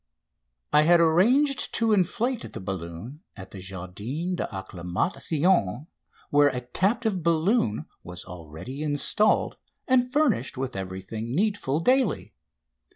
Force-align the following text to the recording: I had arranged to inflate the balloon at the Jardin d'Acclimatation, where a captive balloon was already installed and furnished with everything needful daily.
I 0.73 0.81
had 0.81 0.99
arranged 0.99 1.75
to 1.75 1.93
inflate 1.93 2.53
the 2.53 2.59
balloon 2.59 3.21
at 3.37 3.51
the 3.51 3.59
Jardin 3.59 4.33
d'Acclimatation, 4.33 5.85
where 6.31 6.47
a 6.47 6.61
captive 6.61 7.21
balloon 7.21 7.85
was 8.01 8.25
already 8.25 8.81
installed 8.81 9.57
and 9.87 10.11
furnished 10.11 10.57
with 10.57 10.75
everything 10.75 11.35
needful 11.35 11.81
daily. 11.81 12.33